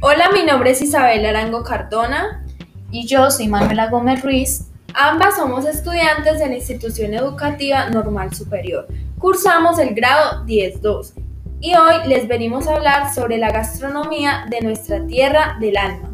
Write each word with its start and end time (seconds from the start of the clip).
Hola, 0.00 0.30
mi 0.32 0.44
nombre 0.44 0.70
es 0.70 0.80
Isabel 0.80 1.26
Arango 1.26 1.64
Cardona. 1.64 2.44
Y 2.92 3.08
yo 3.08 3.32
soy 3.32 3.48
Manuela 3.48 3.88
Gómez 3.88 4.22
Ruiz. 4.22 4.68
Ambas 4.94 5.34
somos 5.34 5.66
estudiantes 5.66 6.38
de 6.38 6.46
la 6.46 6.54
institución 6.54 7.14
educativa 7.14 7.90
normal 7.90 8.32
superior. 8.32 8.86
Cursamos 9.18 9.76
el 9.80 9.96
grado 9.96 10.46
10-2 10.46 11.14
y 11.60 11.74
hoy 11.74 12.06
les 12.06 12.28
venimos 12.28 12.68
a 12.68 12.76
hablar 12.76 13.12
sobre 13.12 13.38
la 13.38 13.50
gastronomía 13.50 14.46
de 14.48 14.60
nuestra 14.60 15.04
tierra 15.04 15.56
del 15.58 15.76
alma. 15.76 16.07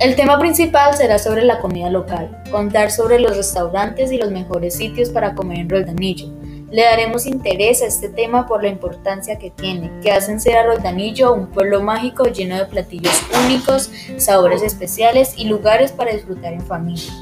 El 0.00 0.16
tema 0.16 0.38
principal 0.38 0.96
será 0.96 1.18
sobre 1.18 1.44
la 1.44 1.58
comida 1.58 1.90
local, 1.90 2.42
contar 2.50 2.90
sobre 2.90 3.20
los 3.20 3.36
restaurantes 3.36 4.10
y 4.10 4.16
los 4.16 4.30
mejores 4.30 4.74
sitios 4.74 5.10
para 5.10 5.34
comer 5.34 5.58
en 5.58 5.68
Roldanillo. 5.68 6.26
Le 6.70 6.84
daremos 6.84 7.26
interés 7.26 7.82
a 7.82 7.86
este 7.86 8.08
tema 8.08 8.46
por 8.46 8.62
la 8.62 8.70
importancia 8.70 9.38
que 9.38 9.50
tiene, 9.50 9.92
que 10.00 10.10
hacen 10.10 10.40
ser 10.40 10.56
a 10.56 10.62
Roldanillo 10.62 11.34
un 11.34 11.48
pueblo 11.48 11.82
mágico 11.82 12.24
lleno 12.24 12.56
de 12.56 12.64
platillos 12.64 13.22
únicos, 13.44 13.90
sabores 14.16 14.62
especiales 14.62 15.34
y 15.36 15.48
lugares 15.48 15.92
para 15.92 16.14
disfrutar 16.14 16.54
en 16.54 16.62
familia. 16.62 17.12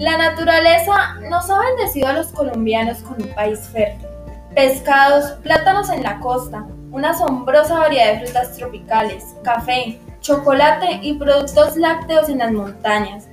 La 0.00 0.18
naturaleza 0.18 1.14
nos 1.30 1.48
ha 1.48 1.60
bendecido 1.60 2.08
a 2.08 2.12
los 2.12 2.26
colombianos 2.28 2.98
con 2.98 3.22
un 3.22 3.32
país 3.36 3.60
fértil 3.72 4.15
pescados, 4.56 5.32
plátanos 5.42 5.90
en 5.90 6.02
la 6.02 6.18
costa, 6.18 6.66
una 6.90 7.10
asombrosa 7.10 7.78
variedad 7.78 8.14
de 8.14 8.24
frutas 8.24 8.56
tropicales, 8.56 9.36
café, 9.44 10.00
chocolate 10.20 11.00
y 11.02 11.12
productos 11.12 11.76
lácteos 11.76 12.30
en 12.30 12.38
las 12.38 12.52
montañas, 12.52 13.28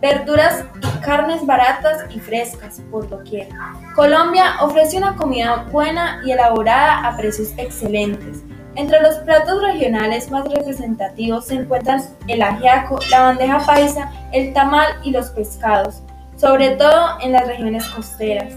verduras 0.00 0.64
y 0.80 1.00
carnes 1.04 1.44
baratas 1.44 2.06
y 2.08 2.20
frescas 2.20 2.80
por 2.90 3.06
doquier. 3.06 3.48
Colombia 3.94 4.54
ofrece 4.62 4.96
una 4.96 5.14
comida 5.14 5.66
buena 5.70 6.22
y 6.24 6.32
elaborada 6.32 7.06
a 7.06 7.14
precios 7.18 7.52
excelentes. 7.58 8.42
Entre 8.76 9.02
los 9.02 9.16
platos 9.16 9.60
regionales 9.60 10.30
más 10.30 10.48
representativos 10.48 11.48
se 11.48 11.56
encuentran 11.56 12.02
el 12.28 12.40
ajiaco, 12.40 12.98
la 13.10 13.24
bandeja 13.24 13.58
paisa, 13.58 14.10
el 14.32 14.54
tamal 14.54 14.86
y 15.02 15.10
los 15.10 15.28
pescados, 15.32 16.02
sobre 16.36 16.70
todo 16.76 17.20
en 17.20 17.32
las 17.32 17.46
regiones 17.46 17.86
costeras. 17.88 18.54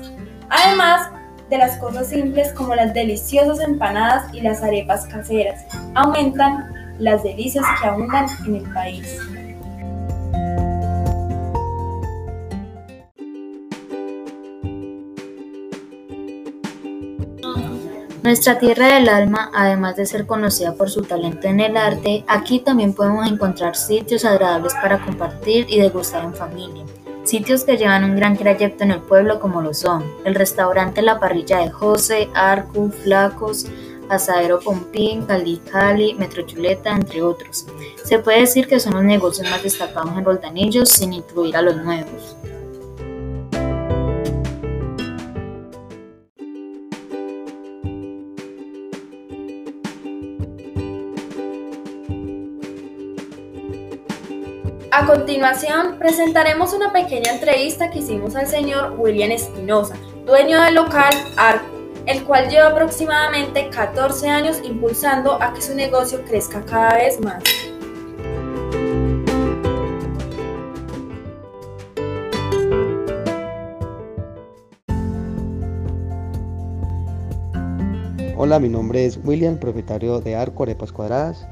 Además, 0.50 1.10
de 1.50 1.58
las 1.58 1.78
cosas 1.78 2.08
simples 2.08 2.52
como 2.54 2.76
las 2.76 2.94
deliciosas 2.94 3.60
empanadas 3.60 4.34
y 4.34 4.42
las 4.42 4.62
arepas 4.64 5.06
caseras 5.08 5.66
aumentan 5.96 6.74
las 7.00 7.24
delicias 7.24 7.66
que 7.80 7.88
abundan 7.88 8.28
en 8.46 8.56
el 8.56 8.74
país. 8.74 9.20
Nuestra 18.28 18.60
tierra 18.60 18.94
del 18.96 19.08
alma, 19.08 19.52
además 19.56 19.96
de 19.96 20.06
ser 20.06 20.26
conocida 20.26 20.74
por 20.74 20.90
su 20.90 21.04
talento 21.04 21.48
en 21.48 21.62
el 21.62 21.78
arte, 21.78 22.26
aquí 22.28 22.60
también 22.60 22.94
podemos 22.94 23.26
encontrar 23.26 23.78
sitios 23.78 24.26
agradables 24.26 24.74
para 24.74 25.00
compartir 25.00 25.66
y 25.70 25.80
degustar 25.80 26.26
en 26.26 26.34
familia. 26.34 26.84
Sitios 27.28 27.66
que 27.66 27.76
llevan 27.76 28.06
un 28.06 28.16
gran 28.16 28.38
trayecto 28.38 28.86
en 28.86 28.92
el 28.92 29.02
pueblo 29.02 29.42
como 29.42 29.62
lo 29.62 29.74
son 29.74 30.02
el 30.24 30.34
restaurante 30.34 31.02
La 31.02 31.20
Parrilla 31.20 31.58
de 31.58 31.70
José, 31.70 32.30
Arcu, 32.34 32.90
Flacos, 32.90 33.66
Asadero 34.08 34.62
Pompín, 34.62 35.26
Cali 35.26 35.58
Cali, 35.70 36.14
Metro 36.14 36.44
Chuleta, 36.44 36.96
entre 36.96 37.22
otros. 37.22 37.68
Se 38.06 38.20
puede 38.20 38.40
decir 38.40 38.66
que 38.66 38.80
son 38.80 38.94
los 38.94 39.04
negocios 39.04 39.50
más 39.50 39.62
destacados 39.62 40.18
en 40.18 40.24
Roldanillos 40.24 40.88
sin 40.88 41.12
incluir 41.12 41.58
a 41.58 41.62
los 41.62 41.76
nuevos. 41.76 42.38
A 54.98 55.06
continuación, 55.06 56.00
presentaremos 56.00 56.74
una 56.74 56.92
pequeña 56.92 57.32
entrevista 57.32 57.92
que 57.92 58.00
hicimos 58.00 58.36
al 58.36 58.48
señor 58.48 58.96
William 58.98 59.30
Espinosa, 59.30 59.96
dueño 60.26 60.60
del 60.60 60.74
local 60.74 61.14
Arco, 61.38 61.68
el 62.08 62.24
cual 62.24 62.50
lleva 62.50 62.70
aproximadamente 62.70 63.70
14 63.70 64.28
años 64.28 64.60
impulsando 64.64 65.40
a 65.40 65.54
que 65.54 65.62
su 65.62 65.76
negocio 65.76 66.26
crezca 66.26 66.66
cada 66.66 66.96
vez 66.96 67.22
más. 67.22 67.44
Hola, 78.36 78.58
mi 78.58 78.70
nombre 78.70 79.06
es 79.06 79.20
William, 79.24 79.60
propietario 79.60 80.22
de 80.22 80.36
Arco 80.36 80.64
Arepas 80.64 80.92
Cuadradas. 80.92 81.48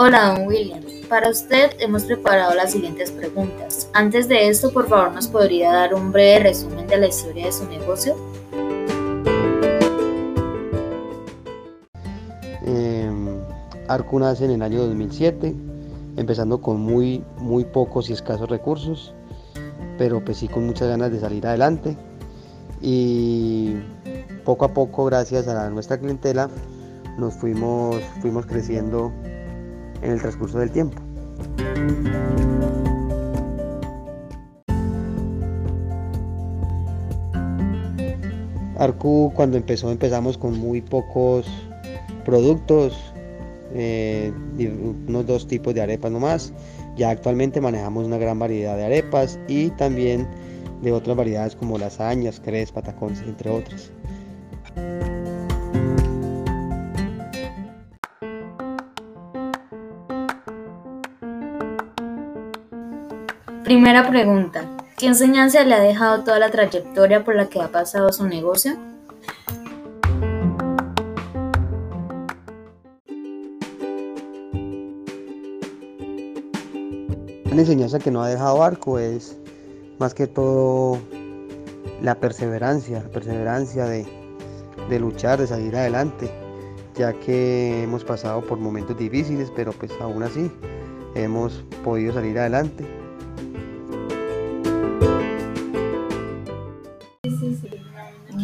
Hola, 0.00 0.32
don 0.32 0.46
William. 0.46 0.80
Para 1.08 1.28
usted 1.28 1.72
hemos 1.80 2.04
preparado 2.04 2.54
las 2.54 2.70
siguientes 2.70 3.10
preguntas. 3.10 3.90
Antes 3.92 4.28
de 4.28 4.46
esto, 4.46 4.72
por 4.72 4.88
favor, 4.88 5.10
¿nos 5.10 5.26
podría 5.26 5.72
dar 5.72 5.92
un 5.92 6.12
breve 6.12 6.38
resumen 6.38 6.86
de 6.86 6.98
la 6.98 7.08
historia 7.08 7.46
de 7.46 7.52
su 7.52 7.66
negocio? 7.68 8.14
Eh, 12.64 13.10
Arco 13.88 14.20
nace 14.20 14.44
en 14.44 14.52
el 14.52 14.62
año 14.62 14.86
2007, 14.86 15.52
empezando 16.16 16.62
con 16.62 16.78
muy, 16.78 17.24
muy 17.38 17.64
pocos 17.64 18.08
y 18.08 18.12
escasos 18.12 18.48
recursos, 18.48 19.12
pero 19.98 20.24
pues 20.24 20.38
sí 20.38 20.46
con 20.46 20.64
muchas 20.64 20.86
ganas 20.86 21.10
de 21.10 21.18
salir 21.18 21.44
adelante. 21.44 21.96
Y 22.80 23.74
poco 24.44 24.64
a 24.64 24.72
poco, 24.72 25.06
gracias 25.06 25.48
a 25.48 25.68
nuestra 25.70 25.98
clientela, 25.98 26.48
nos 27.18 27.34
fuimos, 27.34 27.96
fuimos 28.20 28.46
creciendo 28.46 29.12
en 30.02 30.12
el 30.12 30.20
transcurso 30.20 30.58
del 30.58 30.70
tiempo. 30.70 31.00
Arcu 38.78 39.32
cuando 39.34 39.56
empezó 39.56 39.90
empezamos 39.90 40.38
con 40.38 40.56
muy 40.58 40.80
pocos 40.80 41.46
productos, 42.24 42.96
eh, 43.74 44.32
unos 45.08 45.26
dos 45.26 45.46
tipos 45.48 45.74
de 45.74 45.82
arepas 45.82 46.12
nomás. 46.12 46.52
Ya 46.96 47.10
actualmente 47.10 47.60
manejamos 47.60 48.06
una 48.06 48.18
gran 48.18 48.38
variedad 48.38 48.76
de 48.76 48.84
arepas 48.84 49.38
y 49.48 49.70
también 49.70 50.26
de 50.82 50.92
otras 50.92 51.16
variedades 51.16 51.56
como 51.56 51.78
lasañas, 51.78 52.40
crepes, 52.40 52.72
patacones, 52.72 53.20
entre 53.22 53.50
otras. 53.50 53.90
Primera 63.68 64.08
pregunta. 64.08 64.64
¿Qué 64.96 65.08
enseñanza 65.08 65.62
le 65.62 65.74
ha 65.74 65.80
dejado 65.80 66.24
toda 66.24 66.38
la 66.38 66.50
trayectoria 66.50 67.22
por 67.22 67.36
la 67.36 67.50
que 67.50 67.60
ha 67.60 67.68
pasado 67.68 68.10
su 68.14 68.26
negocio? 68.26 68.78
La 77.44 77.60
enseñanza 77.60 77.98
que 77.98 78.10
no 78.10 78.22
ha 78.22 78.30
dejado 78.30 78.62
Arco 78.62 78.98
es 78.98 79.36
más 79.98 80.14
que 80.14 80.26
todo 80.26 80.98
la 82.00 82.14
perseverancia, 82.14 83.02
la 83.02 83.10
perseverancia 83.10 83.84
de, 83.84 84.06
de 84.88 84.98
luchar, 84.98 85.40
de 85.40 85.46
salir 85.46 85.76
adelante, 85.76 86.30
ya 86.94 87.12
que 87.12 87.82
hemos 87.82 88.02
pasado 88.02 88.40
por 88.40 88.56
momentos 88.58 88.96
difíciles, 88.96 89.52
pero 89.54 89.72
pues 89.72 89.92
aún 90.00 90.22
así 90.22 90.50
hemos 91.14 91.62
podido 91.84 92.14
salir 92.14 92.38
adelante. 92.38 93.07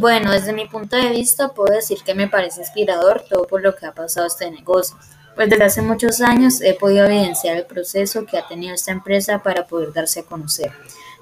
Bueno, 0.05 0.33
desde 0.33 0.53
mi 0.53 0.67
punto 0.67 0.97
de 0.97 1.09
vista 1.09 1.49
puedo 1.49 1.75
decir 1.75 2.03
que 2.05 2.15
me 2.15 2.29
parece 2.29 2.61
inspirador 2.61 3.25
todo 3.27 3.47
por 3.47 3.63
lo 3.63 3.75
que 3.75 3.87
ha 3.87 3.93
pasado 3.93 4.27
este 4.27 4.51
negocio, 4.51 4.99
pues 5.35 5.49
desde 5.49 5.65
hace 5.65 5.81
muchos 5.81 6.21
años 6.21 6.61
he 6.61 6.75
podido 6.75 7.07
evidenciar 7.07 7.57
el 7.57 7.65
proceso 7.65 8.27
que 8.27 8.37
ha 8.37 8.47
tenido 8.47 8.75
esta 8.75 8.93
empresa 8.93 9.43
para 9.43 9.67
poder 9.67 9.95
darse 9.95 10.21
a 10.21 10.25
conocer. 10.25 10.73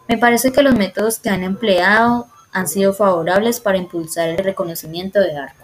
Me 0.09 0.19
parece 0.19 0.51
que 0.51 0.65
los 0.65 0.75
métodos 0.75 1.21
que 1.21 1.31
han 1.31 1.45
empleado 1.45 2.27
han 2.51 2.67
sido 2.67 2.93
favorables 2.93 3.61
para 3.61 3.79
impulsar 3.79 4.31
el 4.31 4.39
reconocimiento 4.39 5.21
de 5.21 5.37
Arco. 5.37 5.63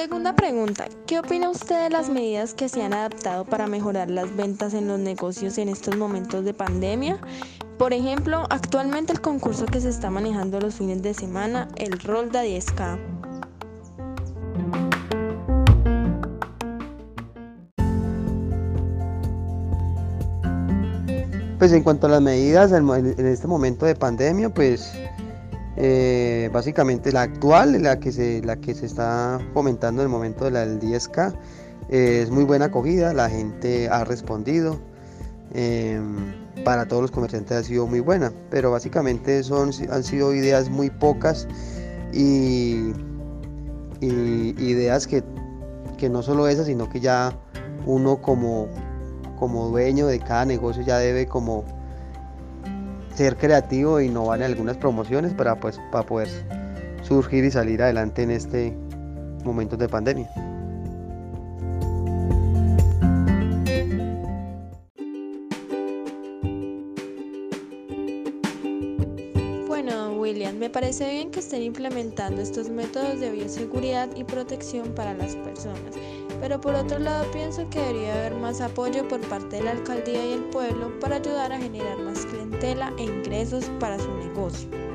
Segunda 0.00 0.34
pregunta, 0.34 0.86
¿qué 1.06 1.18
opina 1.18 1.50
usted 1.50 1.82
de 1.82 1.90
las 1.90 2.08
medidas 2.08 2.54
que 2.54 2.70
se 2.70 2.82
han 2.82 2.94
adaptado 2.94 3.44
para 3.44 3.66
mejorar 3.66 4.10
las 4.10 4.34
ventas 4.34 4.72
en 4.72 4.88
los 4.88 4.98
negocios 4.98 5.58
en 5.58 5.68
estos 5.68 5.94
momentos 5.94 6.42
de 6.42 6.54
pandemia? 6.54 7.18
Por 7.76 7.92
ejemplo, 7.92 8.46
actualmente 8.48 9.12
el 9.12 9.20
concurso 9.20 9.66
que 9.66 9.78
se 9.78 9.90
está 9.90 10.08
manejando 10.08 10.58
los 10.58 10.76
fines 10.76 11.02
de 11.02 11.12
semana, 11.12 11.68
el 11.76 12.00
rol 12.00 12.32
de 12.32 12.38
10K. 12.38 12.98
Pues 21.58 21.72
en 21.74 21.82
cuanto 21.82 22.06
a 22.06 22.10
las 22.10 22.22
medidas 22.22 22.72
en 22.72 23.26
este 23.26 23.46
momento 23.46 23.84
de 23.84 23.94
pandemia, 23.94 24.48
pues 24.48 24.94
eh, 25.76 26.19
básicamente 26.52 27.12
la 27.12 27.22
actual, 27.22 27.82
la 27.82 27.98
que, 27.98 28.12
se, 28.12 28.42
la 28.42 28.56
que 28.56 28.74
se 28.74 28.86
está 28.86 29.40
fomentando 29.54 30.02
en 30.02 30.06
el 30.06 30.10
momento 30.10 30.44
de 30.44 30.50
la 30.50 30.66
del 30.66 30.80
10K, 30.80 31.34
eh, 31.88 32.20
es 32.22 32.30
muy 32.30 32.44
buena 32.44 32.66
acogida, 32.66 33.12
la 33.12 33.28
gente 33.28 33.88
ha 33.88 34.04
respondido, 34.04 34.78
em, 35.52 36.34
para 36.64 36.86
todos 36.86 37.02
los 37.02 37.10
comerciantes 37.10 37.56
ha 37.56 37.62
sido 37.62 37.86
muy 37.86 38.00
buena, 38.00 38.32
pero 38.50 38.70
básicamente 38.70 39.42
son, 39.42 39.70
han 39.90 40.04
sido 40.04 40.34
ideas 40.34 40.68
muy 40.68 40.90
pocas 40.90 41.48
y, 42.12 42.92
y 44.00 44.54
ideas 44.58 45.06
que, 45.06 45.24
que 45.98 46.08
no 46.08 46.22
solo 46.22 46.48
esas, 46.48 46.66
sino 46.66 46.88
que 46.88 47.00
ya 47.00 47.36
uno 47.86 48.20
como 48.20 48.68
como 49.40 49.68
dueño 49.68 50.06
de 50.06 50.20
cada 50.20 50.44
negocio 50.44 50.82
ya 50.82 50.98
debe 50.98 51.26
como 51.26 51.64
ser 53.14 53.36
creativo 53.36 53.98
e 53.98 54.06
innovar 54.06 54.40
en 54.40 54.46
algunas 54.46 54.76
promociones 54.76 55.34
para, 55.34 55.56
pues, 55.56 55.80
para 55.90 56.06
poder 56.06 56.28
surgir 57.02 57.44
y 57.44 57.50
salir 57.50 57.82
adelante 57.82 58.22
en 58.22 58.30
este 58.30 58.76
momento 59.44 59.76
de 59.76 59.88
pandemia. 59.88 60.49
Parece 71.00 71.16
bien 71.16 71.30
que 71.30 71.40
estén 71.40 71.62
implementando 71.62 72.42
estos 72.42 72.68
métodos 72.68 73.20
de 73.20 73.30
bioseguridad 73.30 74.14
y 74.16 74.24
protección 74.24 74.94
para 74.94 75.14
las 75.14 75.34
personas 75.34 75.94
pero 76.42 76.60
por 76.60 76.74
otro 76.74 76.98
lado 76.98 77.30
pienso 77.32 77.66
que 77.70 77.78
debería 77.80 78.12
haber 78.12 78.34
más 78.34 78.60
apoyo 78.60 79.08
por 79.08 79.18
parte 79.22 79.56
de 79.56 79.62
la 79.62 79.70
alcaldía 79.70 80.26
y 80.26 80.32
el 80.34 80.44
pueblo 80.50 80.92
para 81.00 81.16
ayudar 81.16 81.54
a 81.54 81.58
generar 81.58 81.96
más 82.00 82.26
clientela 82.26 82.92
e 82.98 83.04
ingresos 83.04 83.64
para 83.80 83.98
su 83.98 84.14
negocio. 84.14 84.89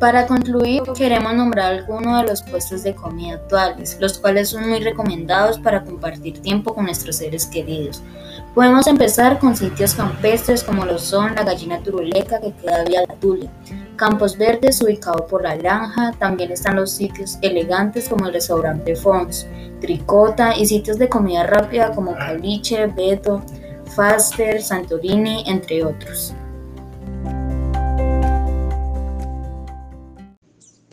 Para 0.00 0.26
concluir, 0.26 0.82
queremos 0.96 1.34
nombrar 1.34 1.74
algunos 1.74 2.22
de 2.22 2.28
los 2.28 2.40
puestos 2.40 2.82
de 2.84 2.94
comida 2.94 3.34
actuales, 3.34 3.98
los 4.00 4.18
cuales 4.18 4.48
son 4.48 4.66
muy 4.70 4.80
recomendados 4.80 5.58
para 5.58 5.84
compartir 5.84 6.40
tiempo 6.40 6.74
con 6.74 6.86
nuestros 6.86 7.16
seres 7.16 7.44
queridos. 7.44 8.02
Podemos 8.54 8.86
empezar 8.86 9.38
con 9.38 9.54
sitios 9.54 9.94
campestres 9.94 10.64
como 10.64 10.86
lo 10.86 10.98
son 10.98 11.34
la 11.34 11.44
Gallina 11.44 11.80
Turuleca 11.80 12.40
que 12.40 12.54
queda 12.54 12.84
vía 12.84 13.02
la 13.06 13.14
Tulia, 13.16 13.50
Campos 13.96 14.38
Verdes 14.38 14.80
ubicado 14.80 15.26
por 15.26 15.42
la 15.42 15.54
Granja, 15.54 16.12
también 16.18 16.50
están 16.50 16.76
los 16.76 16.92
sitios 16.92 17.36
elegantes 17.42 18.08
como 18.08 18.26
el 18.26 18.32
restaurante 18.32 18.96
Fons, 18.96 19.46
Tricota 19.82 20.56
y 20.56 20.64
sitios 20.64 20.98
de 20.98 21.10
comida 21.10 21.46
rápida 21.46 21.92
como 21.92 22.16
Caliche, 22.16 22.86
Beto, 22.86 23.42
Faster, 23.94 24.62
Santorini, 24.62 25.44
entre 25.46 25.84
otros. 25.84 26.32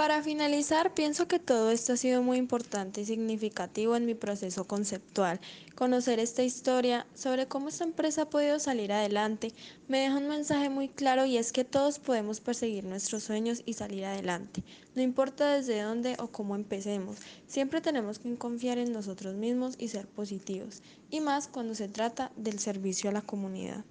Para 0.08 0.24
finalizar, 0.24 0.94
pienso 0.94 1.28
que 1.28 1.38
todo 1.38 1.70
esto 1.70 1.92
ha 1.92 1.98
sido 1.98 2.24
muy 2.24 2.38
importante 2.38 3.02
y 3.02 3.06
significativo 3.06 3.94
en 3.94 4.06
mi 4.06 4.16
proceso 4.16 4.64
conceptual. 4.64 5.42
Conocer 5.76 6.20
esta 6.20 6.44
historia 6.44 7.06
sobre 7.14 7.48
cómo 7.48 7.68
esta 7.68 7.84
empresa 7.84 8.22
ha 8.22 8.30
podido 8.30 8.58
salir 8.58 8.94
adelante 8.94 9.52
me 9.90 10.00
deja 10.00 10.16
un 10.16 10.30
mensaje 10.30 10.70
muy 10.70 10.88
claro 10.88 11.26
y 11.26 11.36
es 11.36 11.52
que 11.52 11.66
todos 11.66 12.00
podemos 12.00 12.40
perseguir 12.40 12.86
nuestros 12.86 13.24
sueños 13.24 13.64
y 13.66 13.74
salir 13.74 14.06
adelante. 14.06 14.64
No 14.96 15.02
importa 15.02 15.56
desde 15.56 15.82
dónde 15.82 16.16
o 16.20 16.30
cómo 16.30 16.56
empecemos, 16.56 17.18
siempre 17.46 17.82
tenemos 17.82 18.18
que 18.18 18.34
confiar 18.38 18.78
en 18.78 18.94
nosotros 18.94 19.36
mismos 19.36 19.76
y 19.78 19.90
ser 19.90 20.08
positivos, 20.08 20.84
y 21.12 21.20
más 21.20 21.50
cuando 21.50 21.76
se 21.76 21.90
trata 21.90 22.32
del 22.38 22.60
servicio 22.60 23.10
a 23.10 23.14
la 23.14 23.24
comunidad. 23.24 23.84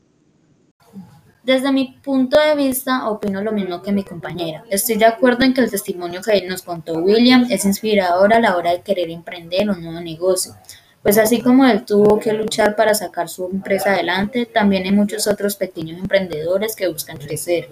Desde 1.46 1.70
mi 1.70 1.96
punto 2.02 2.40
de 2.40 2.56
vista, 2.56 3.08
opino 3.08 3.40
lo 3.40 3.52
mismo 3.52 3.80
que 3.80 3.92
mi 3.92 4.02
compañera. 4.02 4.64
Estoy 4.68 4.96
de 4.96 5.04
acuerdo 5.04 5.44
en 5.44 5.54
que 5.54 5.60
el 5.60 5.70
testimonio 5.70 6.20
que 6.20 6.44
nos 6.44 6.62
contó 6.62 6.94
William 6.94 7.46
es 7.48 7.64
inspirador 7.64 8.34
a 8.34 8.40
la 8.40 8.56
hora 8.56 8.72
de 8.72 8.80
querer 8.80 9.10
emprender 9.10 9.70
un 9.70 9.80
nuevo 9.80 10.00
negocio. 10.00 10.56
Pues 11.04 11.18
así 11.18 11.40
como 11.40 11.64
él 11.64 11.84
tuvo 11.84 12.18
que 12.18 12.32
luchar 12.32 12.74
para 12.74 12.94
sacar 12.94 13.28
su 13.28 13.46
empresa 13.46 13.92
adelante, 13.92 14.46
también 14.46 14.86
hay 14.86 14.90
muchos 14.90 15.28
otros 15.28 15.54
pequeños 15.54 16.00
emprendedores 16.00 16.74
que 16.74 16.88
buscan 16.88 17.16
crecer. 17.16 17.70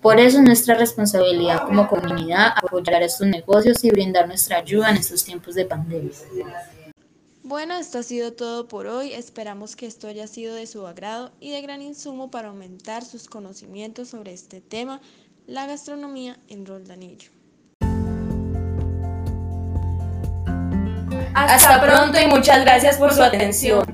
Por 0.00 0.18
eso 0.18 0.38
es 0.38 0.44
nuestra 0.44 0.74
responsabilidad 0.74 1.66
como 1.66 1.86
comunidad 1.86 2.54
apoyar 2.56 3.02
estos 3.02 3.26
negocios 3.26 3.84
y 3.84 3.90
brindar 3.90 4.28
nuestra 4.28 4.56
ayuda 4.56 4.88
en 4.88 4.96
estos 4.96 5.22
tiempos 5.22 5.54
de 5.54 5.66
pandemia. 5.66 6.12
Bueno, 7.46 7.76
esto 7.76 7.98
ha 7.98 8.02
sido 8.02 8.32
todo 8.32 8.68
por 8.68 8.86
hoy. 8.86 9.12
Esperamos 9.12 9.76
que 9.76 9.84
esto 9.84 10.08
haya 10.08 10.26
sido 10.26 10.54
de 10.54 10.66
su 10.66 10.86
agrado 10.86 11.30
y 11.40 11.50
de 11.50 11.60
gran 11.60 11.82
insumo 11.82 12.30
para 12.30 12.48
aumentar 12.48 13.04
sus 13.04 13.28
conocimientos 13.28 14.08
sobre 14.08 14.32
este 14.32 14.62
tema, 14.62 15.02
la 15.46 15.66
gastronomía 15.66 16.38
en 16.48 16.64
Roldanillo. 16.64 17.28
Hasta 21.34 21.82
pronto 21.82 22.18
y 22.18 22.26
muchas 22.28 22.64
gracias 22.64 22.96
por 22.96 23.12
su 23.12 23.22
atención. 23.22 23.84